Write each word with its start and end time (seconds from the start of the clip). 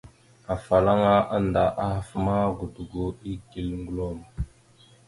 Afalaŋa 0.53 1.13
anda 1.35 1.63
ahaf 1.83 2.09
ma, 2.23 2.35
godogo 2.57 3.05
igal 3.31 3.69
gəlom. 3.85 4.19